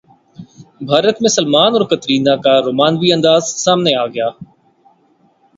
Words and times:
بھارت 0.81 1.17
میں 1.21 1.29
سلمان 1.29 1.71
اور 1.73 1.83
کترینہ 1.87 2.33
کا 2.43 2.53
رومانوی 2.61 3.09
انداز 3.13 3.43
سامنے 3.57 3.91
اگیا 3.97 4.27